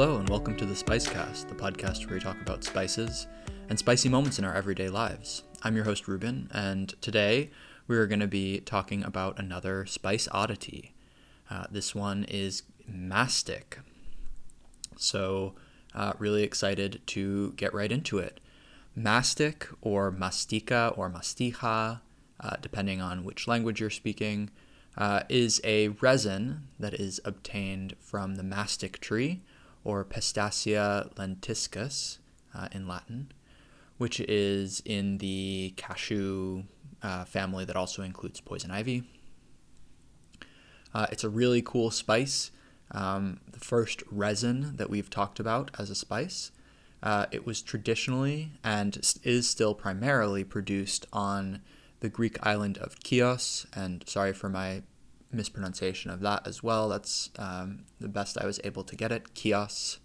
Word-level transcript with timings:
Hello, 0.00 0.18
and 0.18 0.28
welcome 0.28 0.56
to 0.56 0.64
the 0.64 0.74
Spicecast, 0.74 1.48
the 1.48 1.56
podcast 1.56 2.06
where 2.06 2.14
we 2.14 2.20
talk 2.20 2.40
about 2.40 2.62
spices 2.62 3.26
and 3.68 3.76
spicy 3.76 4.08
moments 4.08 4.38
in 4.38 4.44
our 4.44 4.54
everyday 4.54 4.88
lives. 4.88 5.42
I'm 5.64 5.74
your 5.74 5.86
host, 5.86 6.06
Reuben, 6.06 6.48
and 6.52 6.94
today 7.02 7.50
we 7.88 7.96
are 7.96 8.06
going 8.06 8.20
to 8.20 8.28
be 8.28 8.60
talking 8.60 9.02
about 9.02 9.40
another 9.40 9.86
spice 9.86 10.28
oddity. 10.30 10.94
Uh, 11.50 11.64
this 11.68 11.96
one 11.96 12.22
is 12.28 12.62
mastic. 12.86 13.80
So, 14.96 15.54
uh, 15.96 16.12
really 16.20 16.44
excited 16.44 17.00
to 17.06 17.54
get 17.56 17.74
right 17.74 17.90
into 17.90 18.18
it. 18.18 18.38
Mastic, 18.96 19.66
or 19.80 20.12
mastica, 20.12 20.96
or 20.96 21.10
mastija, 21.10 22.02
uh, 22.38 22.56
depending 22.62 23.00
on 23.00 23.24
which 23.24 23.48
language 23.48 23.80
you're 23.80 23.90
speaking, 23.90 24.50
uh, 24.96 25.24
is 25.28 25.60
a 25.64 25.88
resin 25.88 26.68
that 26.78 26.94
is 26.94 27.20
obtained 27.24 27.96
from 27.98 28.36
the 28.36 28.44
mastic 28.44 29.00
tree, 29.00 29.42
or 29.84 30.04
Pistacia 30.04 31.10
lentiscus 31.16 32.18
uh, 32.54 32.68
in 32.72 32.86
Latin, 32.86 33.32
which 33.96 34.20
is 34.20 34.82
in 34.84 35.18
the 35.18 35.74
cashew 35.76 36.64
uh, 37.02 37.24
family 37.24 37.64
that 37.64 37.76
also 37.76 38.02
includes 38.02 38.40
poison 38.40 38.70
ivy. 38.70 39.04
Uh, 40.94 41.06
it's 41.12 41.24
a 41.24 41.28
really 41.28 41.62
cool 41.62 41.90
spice. 41.90 42.50
Um, 42.90 43.40
the 43.50 43.60
first 43.60 44.02
resin 44.10 44.76
that 44.76 44.88
we've 44.88 45.10
talked 45.10 45.38
about 45.38 45.70
as 45.78 45.90
a 45.90 45.94
spice. 45.94 46.50
Uh, 47.02 47.26
it 47.30 47.46
was 47.46 47.62
traditionally 47.62 48.52
and 48.64 48.98
is 49.22 49.48
still 49.48 49.74
primarily 49.74 50.42
produced 50.42 51.06
on 51.12 51.60
the 52.00 52.08
Greek 52.08 52.44
island 52.44 52.78
of 52.78 52.96
Chios. 53.04 53.66
And 53.74 54.04
sorry 54.08 54.32
for 54.32 54.48
my 54.48 54.82
mispronunciation 55.32 56.10
of 56.10 56.20
that 56.20 56.46
as 56.46 56.62
well. 56.62 56.88
That's 56.88 57.30
um, 57.38 57.84
the 58.00 58.08
best 58.08 58.38
I 58.38 58.46
was 58.46 58.60
able 58.64 58.84
to 58.84 58.96
get 58.96 59.12
it. 59.12 59.34
Chios. 59.34 59.98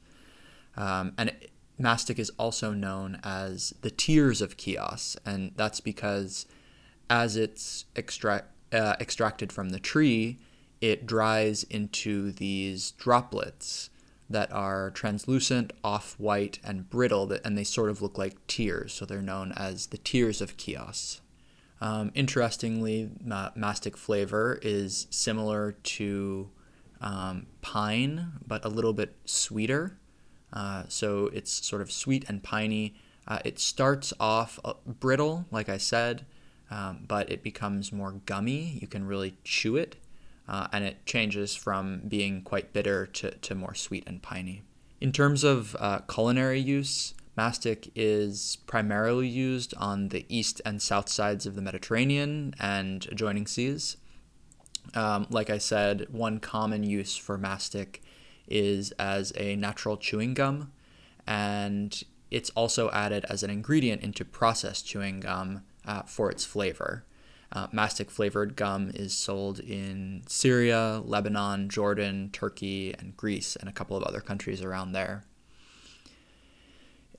Um, 0.76 1.14
and 1.18 1.30
it, 1.30 1.52
mastic 1.78 2.20
is 2.20 2.32
also 2.38 2.72
known 2.72 3.20
as 3.24 3.74
the 3.82 3.92
tears 3.92 4.42
of 4.42 4.56
Chios, 4.58 5.18
and 5.26 5.52
that's 5.56 5.80
because 5.80 6.46
as 7.10 7.36
it's 7.36 7.86
extract, 7.96 8.48
uh, 8.74 8.96
extracted 9.00 9.52
from 9.52 9.70
the 9.70 9.80
tree, 9.80 10.40
it 10.82 11.06
dries 11.06 11.64
into 11.64 12.32
these 12.32 12.92
droplets 12.92 13.90
that 14.30 14.52
are 14.52 14.90
translucent, 14.92 15.72
off 15.84 16.16
white, 16.18 16.60
and 16.64 16.90
brittle, 16.90 17.32
and 17.46 17.58
they 17.58 17.64
sort 17.64 17.90
of 17.90 18.02
look 18.02 18.18
like 18.18 18.46
tears, 18.48 18.94
so 18.94 19.06
they're 19.06 19.22
known 19.22 19.52
as 19.56 19.88
the 19.88 19.98
tears 19.98 20.42
of 20.42 20.58
Chios. 20.58 21.22
Um, 21.84 22.14
interestingly, 22.16 23.10
ma- 23.22 23.52
mastic 23.56 23.98
flavor 23.98 24.58
is 24.62 25.06
similar 25.10 25.74
to 25.74 26.50
um, 27.02 27.48
pine, 27.62 28.40
but 28.48 28.64
a 28.64 28.70
little 28.70 28.94
bit 28.94 29.18
sweeter. 29.26 29.98
Uh, 30.54 30.84
so 30.88 31.30
it's 31.34 31.52
sort 31.52 31.82
of 31.82 31.92
sweet 31.92 32.24
and 32.30 32.42
piney. 32.42 32.96
Uh, 33.28 33.40
it 33.44 33.60
starts 33.60 34.14
off 34.18 34.62
brittle, 34.88 35.46
like 35.52 35.68
I 35.68 35.76
said, 35.78 36.26
um, 36.72 37.04
but 37.06 37.30
it 37.30 37.44
becomes 37.44 37.92
more 37.92 38.14
gummy. 38.26 38.80
You 38.82 38.88
can 38.88 39.06
really 39.06 39.36
chew 39.44 39.76
it, 39.76 39.98
uh, 40.48 40.68
and 40.72 40.86
it 40.86 41.06
changes 41.06 41.54
from 41.54 42.04
being 42.08 42.44
quite 42.44 42.72
bitter 42.72 43.08
to, 43.08 43.32
to 43.32 43.56
more 43.56 43.76
sweet 43.76 44.06
and 44.08 44.22
piney. 44.22 44.62
In 45.02 45.12
terms 45.12 45.44
of 45.44 45.76
uh, 45.78 46.00
culinary 46.10 46.62
use, 46.62 47.14
Mastic 47.36 47.92
is 47.96 48.58
primarily 48.68 49.28
used 49.28 49.74
on 49.78 50.10
the 50.10 50.26
east 50.30 50.62
and 50.66 50.82
south 50.82 51.10
sides 51.10 51.46
of 51.46 51.56
the 51.56 51.62
Mediterranean 51.62 52.54
and 52.60 53.08
adjoining 53.12 53.48
seas. 53.48 53.98
Um, 54.94 55.26
like 55.30 55.50
I 55.50 55.58
said, 55.58 56.08
one 56.12 56.40
common 56.40 56.84
use 56.84 57.16
for 57.16 57.38
mastic 57.38 58.04
is 58.48 58.92
as 58.94 59.34
a 59.36 59.56
natural 59.56 59.98
chewing 59.98 60.34
gum, 60.34 60.72
and 61.26 62.04
it's 62.30 62.50
also 62.52 62.92
added 62.92 63.26
as 63.30 63.42
an 63.42 63.50
ingredient 63.50 64.04
into 64.04 64.26
processed 64.26 64.86
chewing 64.86 65.22
gum 65.22 65.64
uh, 65.86 66.04
for 66.04 66.30
its 66.30 66.46
flavor. 66.46 67.06
Uh, 67.52 67.68
mastic 67.72 68.10
flavored 68.12 68.56
gum 68.56 68.92
is 68.94 69.16
sold 69.16 69.60
in 69.60 70.24
Syria, 70.28 71.02
Lebanon, 71.06 71.70
Jordan, 71.70 72.30
Turkey, 72.34 72.94
and 72.98 73.16
Greece, 73.16 73.56
and 73.56 73.70
a 73.70 73.72
couple 73.72 73.96
of 73.96 74.04
other 74.04 74.22
countries 74.22 74.62
around 74.62 74.92
there. 74.92 75.24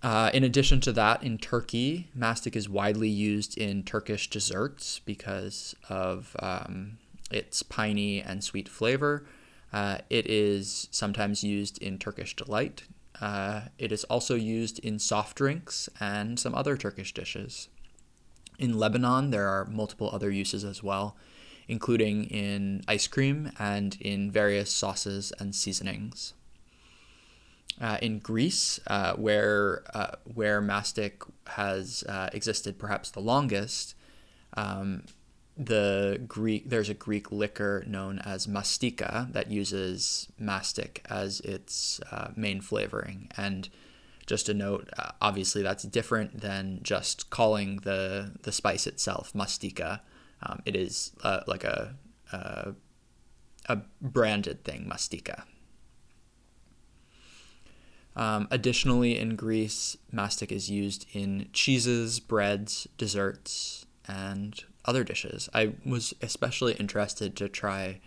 Uh, 0.04 0.30
in 0.34 0.44
addition 0.44 0.82
to 0.82 0.92
that, 0.92 1.22
in 1.22 1.38
Turkey, 1.38 2.10
mastic 2.14 2.54
is 2.54 2.68
widely 2.68 3.08
used 3.08 3.56
in 3.56 3.82
Turkish 3.82 4.28
desserts 4.28 4.98
because 4.98 5.74
of 5.88 6.36
um, 6.40 6.98
its 7.30 7.62
piney 7.62 8.20
and 8.20 8.44
sweet 8.44 8.68
flavor. 8.68 9.24
Uh, 9.72 9.96
it 10.10 10.26
is 10.26 10.88
sometimes 10.90 11.42
used 11.42 11.78
in 11.78 11.96
Turkish 11.96 12.36
delight. 12.36 12.82
Uh, 13.18 13.62
it 13.78 13.92
is 13.92 14.04
also 14.04 14.34
used 14.34 14.78
in 14.80 14.98
soft 14.98 15.38
drinks 15.38 15.88
and 15.98 16.38
some 16.38 16.54
other 16.54 16.76
Turkish 16.76 17.14
dishes. 17.14 17.68
In 18.58 18.78
Lebanon, 18.78 19.30
there 19.30 19.48
are 19.48 19.64
multiple 19.64 20.10
other 20.12 20.30
uses 20.30 20.64
as 20.64 20.82
well, 20.82 21.16
including 21.66 22.24
in 22.24 22.84
ice 22.86 23.06
cream 23.06 23.52
and 23.58 23.96
in 24.02 24.30
various 24.30 24.70
sauces 24.70 25.32
and 25.40 25.54
seasonings. 25.54 26.34
Uh, 27.80 27.98
in 28.00 28.20
Greece, 28.20 28.78
uh, 28.86 29.14
where 29.14 29.82
uh, 29.94 30.12
where 30.32 30.60
mastic 30.60 31.24
has 31.48 32.04
uh, 32.08 32.30
existed 32.32 32.78
perhaps 32.78 33.10
the 33.10 33.20
longest, 33.20 33.96
um, 34.56 35.02
the 35.56 36.22
Greek 36.28 36.70
there's 36.70 36.88
a 36.88 36.94
Greek 36.94 37.32
liquor 37.32 37.82
known 37.88 38.20
as 38.20 38.46
mastika 38.46 39.32
that 39.32 39.50
uses 39.50 40.28
mastic 40.38 41.04
as 41.10 41.40
its 41.40 42.00
uh, 42.12 42.28
main 42.36 42.60
flavoring. 42.60 43.28
And 43.36 43.68
just 44.24 44.48
a 44.48 44.54
note, 44.54 44.88
uh, 44.96 45.10
obviously 45.20 45.62
that's 45.62 45.82
different 45.82 46.42
than 46.42 46.78
just 46.82 47.28
calling 47.30 47.78
the 47.78 48.34
the 48.42 48.52
spice 48.52 48.86
itself 48.86 49.32
mastika. 49.32 50.00
Um, 50.42 50.62
it 50.64 50.76
is 50.76 51.10
like 51.48 51.64
a, 51.64 51.96
a 52.32 52.74
a 53.66 53.76
branded 54.00 54.62
thing, 54.62 54.88
mastika. 54.88 55.42
Um, 58.16 58.46
additionally, 58.50 59.18
in 59.18 59.36
Greece, 59.36 59.96
mastic 60.12 60.52
is 60.52 60.70
used 60.70 61.06
in 61.12 61.48
cheeses, 61.52 62.20
breads, 62.20 62.86
desserts, 62.96 63.86
and 64.06 64.62
other 64.84 65.02
dishes. 65.02 65.48
I 65.52 65.72
was 65.84 66.14
especially 66.22 66.74
interested 66.74 67.36
to 67.36 67.48
try 67.48 68.00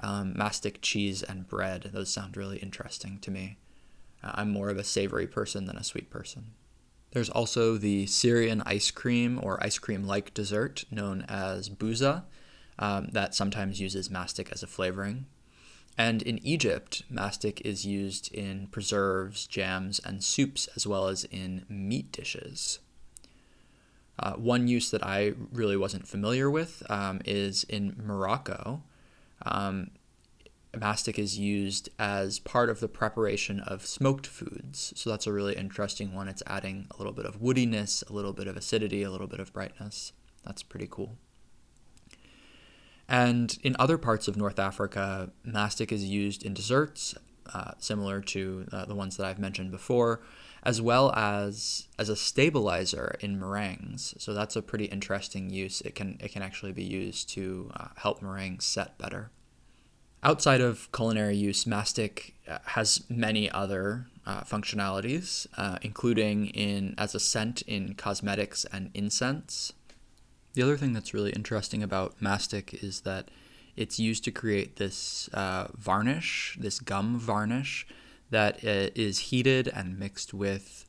um, 0.00 0.34
mastic 0.36 0.80
cheese 0.80 1.22
and 1.22 1.48
bread. 1.48 1.90
Those 1.92 2.10
sound 2.10 2.36
really 2.36 2.58
interesting 2.58 3.18
to 3.20 3.30
me. 3.30 3.58
Uh, 4.22 4.32
I'm 4.34 4.50
more 4.50 4.70
of 4.70 4.78
a 4.78 4.84
savory 4.84 5.26
person 5.26 5.66
than 5.66 5.76
a 5.76 5.84
sweet 5.84 6.10
person. 6.10 6.52
There's 7.12 7.30
also 7.30 7.76
the 7.76 8.06
Syrian 8.06 8.62
ice 8.66 8.90
cream 8.90 9.40
or 9.42 9.62
ice 9.62 9.78
cream 9.78 10.04
like 10.04 10.34
dessert 10.34 10.84
known 10.90 11.24
as 11.28 11.68
buza 11.68 12.24
um, 12.78 13.08
that 13.12 13.34
sometimes 13.34 13.80
uses 13.80 14.10
mastic 14.10 14.50
as 14.52 14.62
a 14.62 14.66
flavoring. 14.66 15.26
And 15.98 16.20
in 16.22 16.44
Egypt, 16.46 17.02
mastic 17.08 17.62
is 17.62 17.86
used 17.86 18.32
in 18.32 18.66
preserves, 18.66 19.46
jams, 19.46 19.98
and 19.98 20.22
soups, 20.22 20.68
as 20.76 20.86
well 20.86 21.08
as 21.08 21.24
in 21.24 21.64
meat 21.68 22.12
dishes. 22.12 22.80
Uh, 24.18 24.32
one 24.34 24.68
use 24.68 24.90
that 24.90 25.04
I 25.04 25.34
really 25.52 25.76
wasn't 25.76 26.06
familiar 26.06 26.50
with 26.50 26.82
um, 26.90 27.20
is 27.24 27.64
in 27.64 27.96
Morocco. 28.02 28.82
Um, 29.42 29.90
mastic 30.74 31.18
is 31.18 31.38
used 31.38 31.88
as 31.98 32.38
part 32.38 32.68
of 32.68 32.80
the 32.80 32.88
preparation 32.88 33.60
of 33.60 33.86
smoked 33.86 34.26
foods. 34.26 34.92
So 34.96 35.10
that's 35.10 35.26
a 35.26 35.32
really 35.32 35.54
interesting 35.54 36.14
one. 36.14 36.28
It's 36.28 36.42
adding 36.46 36.86
a 36.90 36.96
little 36.98 37.12
bit 37.12 37.26
of 37.26 37.40
woodiness, 37.40 38.08
a 38.08 38.12
little 38.12 38.32
bit 38.32 38.46
of 38.46 38.56
acidity, 38.56 39.02
a 39.02 39.10
little 39.10 39.26
bit 39.26 39.40
of 39.40 39.52
brightness. 39.52 40.12
That's 40.44 40.62
pretty 40.62 40.88
cool. 40.90 41.16
And 43.08 43.56
in 43.62 43.76
other 43.78 43.98
parts 43.98 44.26
of 44.28 44.36
North 44.36 44.58
Africa, 44.58 45.30
mastic 45.44 45.92
is 45.92 46.04
used 46.04 46.44
in 46.44 46.54
desserts, 46.54 47.14
uh, 47.52 47.72
similar 47.78 48.20
to 48.20 48.66
uh, 48.72 48.84
the 48.84 48.94
ones 48.94 49.16
that 49.16 49.26
I've 49.26 49.38
mentioned 49.38 49.70
before, 49.70 50.20
as 50.64 50.82
well 50.82 51.12
as 51.14 51.86
as 51.98 52.08
a 52.08 52.16
stabilizer 52.16 53.16
in 53.20 53.38
meringues. 53.38 54.14
So 54.18 54.34
that's 54.34 54.56
a 54.56 54.62
pretty 54.62 54.86
interesting 54.86 55.50
use. 55.50 55.80
It 55.82 55.94
can 55.94 56.18
it 56.20 56.32
can 56.32 56.42
actually 56.42 56.72
be 56.72 56.82
used 56.82 57.28
to 57.30 57.70
uh, 57.76 57.88
help 57.96 58.20
meringues 58.20 58.64
set 58.64 58.98
better. 58.98 59.30
Outside 60.24 60.60
of 60.60 60.90
culinary 60.90 61.36
use, 61.36 61.68
mastic 61.68 62.34
uh, 62.48 62.58
has 62.64 63.04
many 63.08 63.48
other 63.48 64.08
uh, 64.26 64.40
functionalities, 64.40 65.46
uh, 65.56 65.78
including 65.82 66.48
in 66.48 66.96
as 66.98 67.14
a 67.14 67.20
scent 67.20 67.62
in 67.62 67.94
cosmetics 67.94 68.66
and 68.72 68.90
incense. 68.92 69.72
The 70.56 70.62
other 70.62 70.78
thing 70.78 70.94
that's 70.94 71.12
really 71.12 71.32
interesting 71.32 71.82
about 71.82 72.14
mastic 72.18 72.82
is 72.82 73.02
that 73.02 73.30
it's 73.76 73.98
used 73.98 74.24
to 74.24 74.30
create 74.30 74.76
this 74.76 75.28
uh, 75.34 75.68
varnish, 75.76 76.56
this 76.58 76.80
gum 76.80 77.18
varnish, 77.18 77.86
that 78.30 78.64
uh, 78.64 78.88
heated 78.96 79.68
and 79.68 79.98
mixed 79.98 80.32
with 80.32 80.86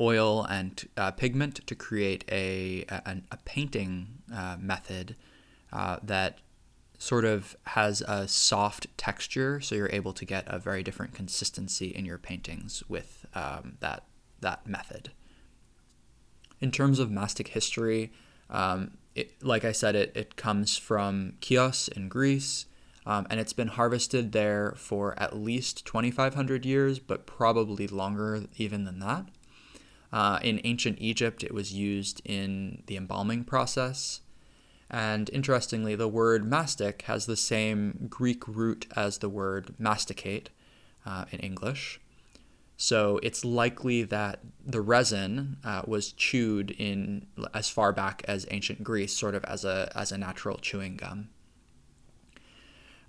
oil 0.00 0.44
and 0.44 0.88
uh, 0.96 1.10
pigment 1.10 1.66
to 1.66 1.74
create 1.74 2.22
a, 2.30 2.84
a, 2.88 3.16
a 3.32 3.36
painting 3.44 4.22
uh, 4.32 4.56
method 4.60 5.16
uh, 5.72 5.96
that 6.04 6.38
sort 6.96 7.24
of 7.24 7.56
has 7.64 8.02
a 8.02 8.28
soft 8.28 8.86
texture, 8.96 9.60
so 9.60 9.74
you're 9.74 9.90
able 9.92 10.12
to 10.12 10.24
get 10.24 10.44
a 10.46 10.60
very 10.60 10.84
different 10.84 11.14
consistency 11.14 11.88
in 11.88 12.04
your 12.04 12.18
paintings 12.18 12.84
with 12.88 13.26
um, 13.34 13.76
that 13.80 14.04
that 14.38 14.68
method. 14.68 15.10
In 16.60 16.70
terms 16.70 17.00
of 17.00 17.10
mastic 17.10 17.48
history, 17.48 18.12
um, 18.48 18.92
it, 19.14 19.42
like 19.42 19.64
I 19.64 19.72
said, 19.72 19.94
it, 19.94 20.12
it 20.14 20.36
comes 20.36 20.76
from 20.76 21.34
Chios 21.40 21.88
in 21.88 22.08
Greece, 22.08 22.66
um, 23.06 23.26
and 23.30 23.40
it's 23.40 23.52
been 23.52 23.68
harvested 23.68 24.32
there 24.32 24.74
for 24.76 25.18
at 25.18 25.36
least 25.36 25.86
2,500 25.86 26.64
years, 26.64 26.98
but 26.98 27.26
probably 27.26 27.86
longer 27.86 28.44
even 28.56 28.84
than 28.84 29.00
that. 29.00 29.26
Uh, 30.12 30.38
in 30.42 30.60
ancient 30.64 30.98
Egypt, 31.00 31.44
it 31.44 31.54
was 31.54 31.72
used 31.72 32.20
in 32.24 32.82
the 32.86 32.96
embalming 32.96 33.44
process. 33.44 34.20
And 34.90 35.30
interestingly, 35.32 35.94
the 35.94 36.08
word 36.08 36.44
mastic 36.44 37.02
has 37.02 37.26
the 37.26 37.36
same 37.36 38.08
Greek 38.10 38.46
root 38.48 38.86
as 38.96 39.18
the 39.18 39.28
word 39.28 39.74
masticate 39.78 40.50
uh, 41.06 41.26
in 41.30 41.38
English. 41.38 42.00
So 42.82 43.20
it's 43.22 43.44
likely 43.44 44.04
that 44.04 44.40
the 44.64 44.80
resin 44.80 45.58
uh, 45.62 45.82
was 45.86 46.12
chewed 46.12 46.70
in 46.70 47.26
as 47.52 47.68
far 47.68 47.92
back 47.92 48.22
as 48.26 48.46
ancient 48.50 48.82
Greece, 48.82 49.12
sort 49.12 49.34
of 49.34 49.44
as 49.44 49.66
a 49.66 49.92
as 49.94 50.12
a 50.12 50.16
natural 50.16 50.56
chewing 50.56 50.96
gum. 50.96 51.28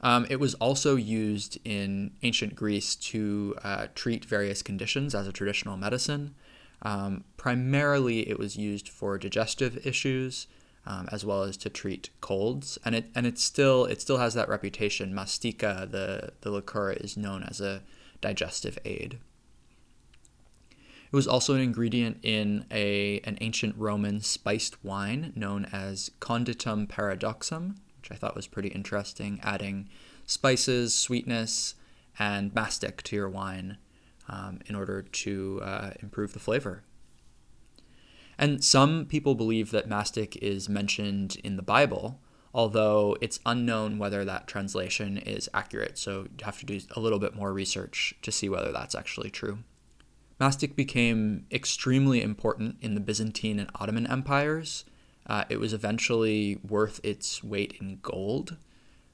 Um, 0.01 0.27
it 0.29 0.41
was 0.41 0.55
also 0.55 0.97
used 0.97 1.57
in 1.63 2.11
ancient 2.21 2.53
Greece 2.53 2.97
to 2.97 3.55
uh, 3.63 3.87
treat 3.95 4.25
various 4.25 4.61
conditions 4.61 5.15
as 5.15 5.25
a 5.25 5.31
traditional 5.31 5.77
medicine. 5.77 6.35
Um, 6.81 7.23
primarily, 7.37 8.27
it 8.29 8.37
was 8.37 8.57
used 8.57 8.89
for 8.89 9.17
digestive 9.17 9.87
issues, 9.87 10.47
um, 10.85 11.07
as 11.13 11.23
well 11.23 11.43
as 11.43 11.55
to 11.55 11.69
treat 11.69 12.09
colds. 12.19 12.77
And 12.83 12.93
it 12.93 13.05
and 13.15 13.25
it 13.25 13.39
still 13.39 13.85
it 13.85 14.01
still 14.01 14.17
has 14.17 14.33
that 14.33 14.49
reputation. 14.49 15.13
Mastica, 15.13 15.89
the 15.89 16.33
the 16.41 16.51
liqueur, 16.51 16.91
is 16.91 17.15
known 17.15 17.43
as 17.43 17.61
a 17.61 17.83
digestive 18.19 18.77
aid. 18.83 19.19
It 21.11 21.15
was 21.15 21.27
also 21.27 21.55
an 21.55 21.61
ingredient 21.61 22.19
in 22.23 22.65
a 22.71 23.19
an 23.25 23.37
ancient 23.41 23.75
Roman 23.77 24.21
spiced 24.21 24.81
wine 24.83 25.33
known 25.35 25.65
as 25.65 26.09
conditum 26.21 26.87
paradoxum, 26.87 27.75
which 27.97 28.11
I 28.11 28.15
thought 28.15 28.35
was 28.35 28.47
pretty 28.47 28.69
interesting, 28.69 29.39
adding 29.43 29.89
spices, 30.25 30.93
sweetness, 30.93 31.75
and 32.17 32.55
mastic 32.55 33.01
to 33.03 33.15
your 33.17 33.29
wine 33.29 33.77
um, 34.29 34.59
in 34.67 34.75
order 34.75 35.01
to 35.01 35.59
uh, 35.61 35.91
improve 36.01 36.31
the 36.31 36.39
flavor. 36.39 36.83
And 38.37 38.63
some 38.63 39.05
people 39.05 39.35
believe 39.35 39.71
that 39.71 39.89
mastic 39.89 40.37
is 40.37 40.69
mentioned 40.69 41.37
in 41.43 41.57
the 41.57 41.61
Bible, 41.61 42.21
although 42.53 43.17
it's 43.19 43.39
unknown 43.45 43.97
whether 43.97 44.23
that 44.23 44.47
translation 44.47 45.17
is 45.17 45.49
accurate. 45.53 45.97
So 45.97 46.21
you 46.21 46.45
have 46.45 46.59
to 46.59 46.65
do 46.65 46.79
a 46.95 47.01
little 47.01 47.19
bit 47.19 47.35
more 47.35 47.51
research 47.51 48.15
to 48.21 48.31
see 48.31 48.47
whether 48.47 48.71
that's 48.71 48.95
actually 48.95 49.29
true. 49.29 49.59
Mastic 50.41 50.75
became 50.75 51.45
extremely 51.51 52.19
important 52.19 52.77
in 52.81 52.95
the 52.95 52.99
Byzantine 52.99 53.59
and 53.59 53.69
Ottoman 53.75 54.07
empires. 54.07 54.85
Uh, 55.27 55.43
it 55.49 55.59
was 55.59 55.71
eventually 55.71 56.57
worth 56.67 56.99
its 57.03 57.43
weight 57.43 57.75
in 57.79 57.99
gold 58.01 58.57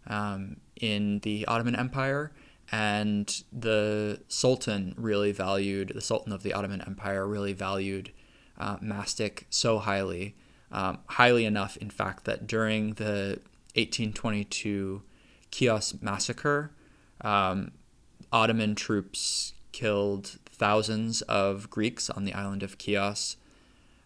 um, 0.08 0.56
in 0.80 1.20
the 1.24 1.46
Ottoman 1.46 1.76
Empire, 1.76 2.32
and 2.72 3.44
the 3.52 4.22
Sultan 4.30 4.96
really 4.98 5.34
valued, 5.34 5.92
the 5.94 6.00
Sultan 6.00 6.32
of 6.32 6.44
the 6.44 6.54
Ottoman 6.54 6.82
Empire 6.88 7.28
really 7.28 7.52
valued 7.52 8.14
uh, 8.58 8.78
mastic 8.80 9.48
so 9.50 9.80
highly, 9.80 10.34
um, 10.72 11.00
highly 11.08 11.44
enough, 11.44 11.76
in 11.76 11.90
fact, 11.90 12.24
that 12.24 12.48
during 12.48 12.94
the 12.94 13.42
1822 13.76 15.02
Chios 15.52 15.94
massacre, 16.02 16.72
um, 17.20 17.72
Ottoman 18.32 18.76
troops 18.76 19.54
killed 19.74 20.38
thousands 20.58 21.22
of 21.24 21.70
Greeks 21.70 22.10
on 22.10 22.26
the 22.26 22.34
island 22.34 22.64
of 22.64 22.78
Chios. 22.80 23.38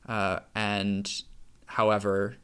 Uh, 0.08 0.40
and, 0.56 1.24
however, 1.66 2.38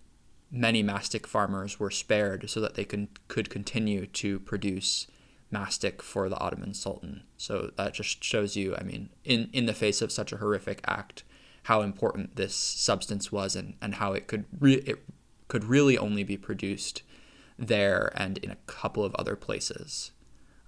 many 0.51 0.81
mastic 0.81 1.27
farmers 1.27 1.79
were 1.79 1.91
spared 1.91 2.49
so 2.49 2.59
that 2.61 2.75
they 2.75 2.85
could, 2.85 3.07
could 3.27 3.49
continue 3.49 4.05
to 4.05 4.39
produce 4.39 5.07
mastic 5.51 6.01
for 6.01 6.29
the 6.29 6.37
Ottoman 6.39 6.73
Sultan. 6.73 7.23
So 7.37 7.71
that 7.77 7.93
just 7.93 8.23
shows 8.23 8.55
you, 8.55 8.75
I 8.75 8.83
mean, 8.83 9.09
in, 9.23 9.49
in 9.53 9.65
the 9.65 9.73
face 9.73 10.01
of 10.01 10.11
such 10.11 10.31
a 10.31 10.37
horrific 10.37 10.81
act, 10.85 11.23
how 11.63 11.81
important 11.81 12.35
this 12.35 12.55
substance 12.55 13.31
was 13.31 13.55
and, 13.55 13.75
and 13.81 13.95
how 13.95 14.13
it 14.13 14.27
could 14.27 14.45
re- 14.57 14.83
it 14.85 15.03
could 15.49 15.65
really 15.65 15.97
only 15.97 16.23
be 16.23 16.37
produced 16.37 17.01
there 17.57 18.11
and 18.15 18.37
in 18.39 18.51
a 18.51 18.57
couple 18.67 19.03
of 19.03 19.15
other 19.15 19.35
places. 19.35 20.11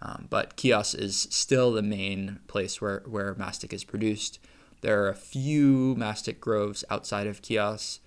Um, 0.01 0.27
but 0.29 0.59
Chios 0.59 0.95
is 0.95 1.27
still 1.29 1.71
the 1.71 1.81
main 1.81 2.39
place 2.47 2.79
where, 2.79 3.03
where 3.05 3.35
mastic 3.35 3.73
is 3.73 3.83
produced. 3.83 4.39
There 4.81 5.03
are 5.03 5.09
a 5.09 5.15
few 5.15 5.95
mastic 5.97 6.39
groves 6.39 6.85
outside 6.89 7.27
of 7.27 7.41
Chios, 7.45 7.99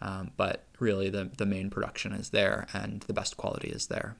um, 0.00 0.30
but 0.36 0.64
really 0.78 1.10
the, 1.10 1.30
the 1.36 1.46
main 1.46 1.68
production 1.68 2.12
is 2.12 2.30
there 2.30 2.66
and 2.72 3.00
the 3.02 3.12
best 3.12 3.36
quality 3.36 3.68
is 3.68 3.88
there. 3.88 4.16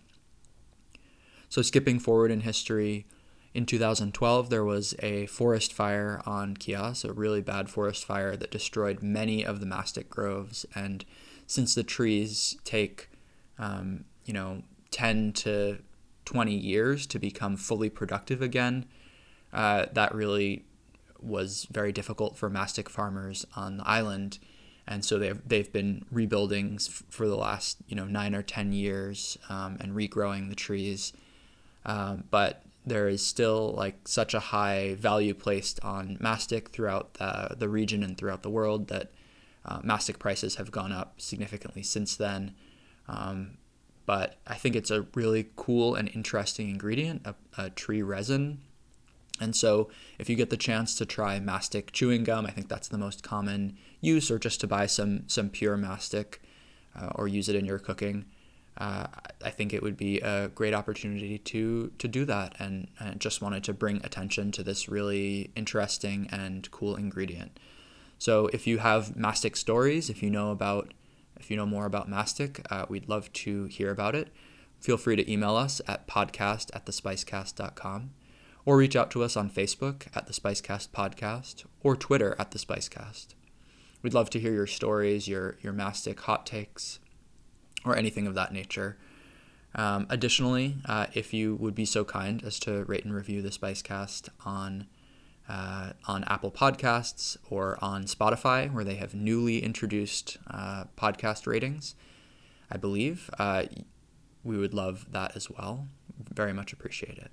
So, 1.48 1.62
skipping 1.62 1.98
forward 1.98 2.30
in 2.30 2.40
history, 2.40 3.06
in 3.54 3.66
2012, 3.66 4.48
there 4.48 4.64
was 4.64 4.94
a 5.00 5.26
forest 5.26 5.72
fire 5.72 6.22
on 6.24 6.56
Chios, 6.58 7.04
a 7.04 7.12
really 7.12 7.42
bad 7.42 7.68
forest 7.68 8.04
fire 8.04 8.34
that 8.36 8.50
destroyed 8.50 9.02
many 9.02 9.44
of 9.44 9.60
the 9.60 9.66
mastic 9.66 10.08
groves. 10.08 10.64
And 10.74 11.04
since 11.46 11.74
the 11.74 11.82
trees 11.82 12.56
take, 12.64 13.10
um, 13.58 14.06
you 14.24 14.32
know, 14.32 14.62
10 14.90 15.34
to 15.34 15.78
20 16.24 16.54
years 16.54 17.06
to 17.08 17.18
become 17.18 17.56
fully 17.56 17.90
productive 17.90 18.42
again, 18.42 18.86
uh, 19.52 19.86
that 19.92 20.14
really 20.14 20.64
was 21.20 21.66
very 21.70 21.92
difficult 21.92 22.36
for 22.36 22.50
mastic 22.50 22.88
farmers 22.88 23.46
on 23.54 23.76
the 23.76 23.88
island. 23.88 24.38
And 24.86 25.04
so 25.04 25.18
they've, 25.18 25.40
they've 25.46 25.72
been 25.72 26.04
rebuilding 26.10 26.78
for 26.78 27.28
the 27.28 27.36
last, 27.36 27.78
you 27.86 27.94
know, 27.94 28.04
nine 28.04 28.34
or 28.34 28.42
10 28.42 28.72
years 28.72 29.38
um, 29.48 29.76
and 29.80 29.94
regrowing 29.94 30.48
the 30.48 30.56
trees. 30.56 31.12
Um, 31.86 32.24
but 32.30 32.64
there 32.84 33.08
is 33.08 33.24
still 33.24 33.72
like 33.76 34.08
such 34.08 34.34
a 34.34 34.40
high 34.40 34.94
value 34.94 35.34
placed 35.34 35.82
on 35.84 36.16
mastic 36.20 36.70
throughout 36.70 37.14
the, 37.14 37.54
the 37.56 37.68
region 37.68 38.02
and 38.02 38.18
throughout 38.18 38.42
the 38.42 38.50
world 38.50 38.88
that 38.88 39.12
uh, 39.64 39.78
mastic 39.84 40.18
prices 40.18 40.56
have 40.56 40.72
gone 40.72 40.90
up 40.90 41.20
significantly 41.20 41.82
since 41.82 42.16
then. 42.16 42.54
Um, 43.08 43.58
but 44.12 44.36
I 44.46 44.56
think 44.56 44.76
it's 44.76 44.90
a 44.90 45.06
really 45.14 45.44
cool 45.56 45.94
and 45.94 46.06
interesting 46.14 46.68
ingredient, 46.68 47.22
a, 47.24 47.34
a, 47.56 47.70
tree 47.70 48.02
resin. 48.02 48.60
And 49.40 49.56
so, 49.56 49.88
if 50.18 50.28
you 50.28 50.36
get 50.36 50.50
the 50.50 50.56
chance 50.68 50.94
to 50.96 51.06
try 51.06 51.40
mastic 51.40 51.92
chewing 51.92 52.22
gum, 52.22 52.44
I 52.44 52.50
think 52.50 52.68
that's 52.68 52.88
the 52.88 52.98
most 52.98 53.22
common 53.22 53.78
use, 54.02 54.30
or 54.30 54.38
just 54.38 54.60
to 54.60 54.66
buy 54.66 54.86
some 54.86 55.12
some 55.28 55.48
pure 55.48 55.76
mastic, 55.78 56.42
uh, 56.94 57.10
or 57.14 57.26
use 57.26 57.48
it 57.48 57.56
in 57.56 57.64
your 57.64 57.78
cooking 57.78 58.26
uh, 58.76 59.06
I 59.44 59.50
think 59.50 59.74
it 59.74 59.82
would 59.82 59.96
be 59.96 60.20
a 60.20 60.48
great 60.48 60.74
opportunity 60.74 61.38
to 61.38 61.92
to 61.98 62.08
do 62.08 62.24
that, 62.24 62.54
and, 62.58 62.88
and 62.98 63.20
just 63.20 63.42
wanted 63.42 63.64
to 63.64 63.72
bring 63.72 63.96
attention 64.04 64.50
to 64.52 64.62
this 64.62 64.88
really 64.88 65.50
interesting 65.54 66.28
and 66.30 66.70
cool 66.70 66.96
ingredient. 66.96 67.58
So 68.18 68.46
if 68.52 68.66
you 68.66 68.78
have 68.78 69.16
mastic 69.16 69.56
stories, 69.56 70.08
if 70.08 70.22
you 70.22 70.30
know 70.30 70.50
about 70.52 70.94
if 71.38 71.50
you 71.50 71.56
know 71.56 71.66
more 71.66 71.86
about 71.86 72.08
mastic, 72.08 72.64
uh, 72.70 72.86
we'd 72.88 73.08
love 73.08 73.32
to 73.32 73.64
hear 73.64 73.90
about 73.90 74.14
it. 74.14 74.28
Feel 74.80 74.96
free 74.96 75.16
to 75.16 75.30
email 75.30 75.56
us 75.56 75.80
at 75.86 76.08
podcast 76.08 76.70
at 76.74 76.86
thespicecast.com 76.86 78.10
or 78.64 78.76
reach 78.76 78.96
out 78.96 79.10
to 79.10 79.22
us 79.22 79.36
on 79.36 79.50
Facebook 79.50 80.06
at 80.14 80.26
the 80.26 80.32
Spicecast 80.32 80.88
Podcast 80.88 81.64
or 81.82 81.96
Twitter 81.96 82.36
at 82.38 82.50
the 82.52 82.58
Spicecast. 82.58 83.34
We'd 84.02 84.14
love 84.14 84.30
to 84.30 84.40
hear 84.40 84.52
your 84.52 84.66
stories, 84.66 85.28
your 85.28 85.56
your 85.62 85.72
mastic 85.72 86.20
hot 86.20 86.46
takes, 86.46 86.98
or 87.84 87.96
anything 87.96 88.26
of 88.26 88.34
that 88.34 88.52
nature. 88.52 88.96
Um, 89.74 90.06
additionally, 90.10 90.76
uh, 90.84 91.06
if 91.14 91.32
you 91.32 91.56
would 91.56 91.74
be 91.74 91.84
so 91.84 92.04
kind 92.04 92.42
as 92.44 92.58
to 92.60 92.84
rate 92.84 93.04
and 93.04 93.14
review 93.14 93.40
the 93.40 93.48
Spicecast 93.50 94.28
on 94.44 94.86
uh, 95.48 95.92
on 96.06 96.24
Apple 96.24 96.50
Podcasts 96.50 97.36
or 97.50 97.78
on 97.82 98.04
Spotify, 98.04 98.72
where 98.72 98.84
they 98.84 98.94
have 98.96 99.14
newly 99.14 99.62
introduced 99.62 100.38
uh, 100.48 100.84
podcast 100.96 101.46
ratings, 101.46 101.94
I 102.70 102.76
believe 102.76 103.28
uh, 103.38 103.64
we 104.44 104.56
would 104.56 104.74
love 104.74 105.06
that 105.10 105.36
as 105.36 105.50
well. 105.50 105.88
Very 106.32 106.52
much 106.52 106.72
appreciate 106.72 107.18
it. 107.18 107.30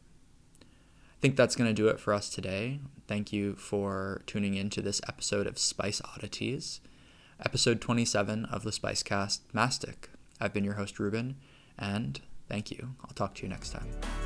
I 0.62 1.22
think 1.22 1.36
that's 1.36 1.56
going 1.56 1.70
to 1.70 1.74
do 1.74 1.88
it 1.88 2.00
for 2.00 2.14
us 2.14 2.30
today. 2.30 2.80
Thank 3.08 3.34
you 3.34 3.56
for 3.56 4.22
tuning 4.26 4.56
in 4.56 4.70
to 4.72 4.82
this 4.82 5.02
episode 5.08 5.48
of 5.48 5.58
Spice 5.58 6.02
Oddities, 6.16 6.80
episode 7.44 7.82
27 7.82 8.46
of 8.46 8.64
the 8.64 8.72
Spicecast 8.72 9.42
Mastic. 9.54 10.10
I've 10.40 10.54
been 10.54 10.64
your 10.64 10.76
host, 10.76 11.00
Reuben, 11.00 11.36
and 11.78 12.22
thank 12.48 12.72
you. 12.72 12.96
I'll 13.04 13.16
talk 13.16 13.36
to 13.36 13.44
you 13.44 13.50
next 13.50 13.72
time. 13.72 14.19